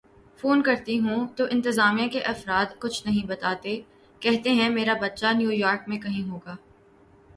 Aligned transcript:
phone 0.39 0.61
کرتی 0.61 0.97
ہوں 0.99 1.27
تو 1.35 1.45
انتظامیہ 1.51 2.07
کے 2.07 2.21
افراد 2.21 2.73
کچھ 2.79 3.07
نہیں 3.07 3.27
بتاتے 3.27 3.79
کہتے 4.21 4.49
ہیں 4.51 4.69
میرا 4.69 4.93
بچہ 5.01 5.33
نیویارک 5.33 5.89
میں 5.89 5.97
کہیں 5.97 6.29
ہوگا 6.29 6.55